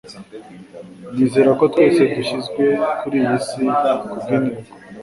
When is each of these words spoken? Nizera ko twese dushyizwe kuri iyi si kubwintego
Nizera 1.15 1.51
ko 1.59 1.63
twese 1.73 2.01
dushyizwe 2.15 2.63
kuri 2.99 3.15
iyi 3.21 3.37
si 3.45 3.63
kubwintego 4.05 4.61